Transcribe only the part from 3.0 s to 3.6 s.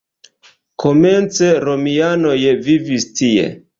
tie.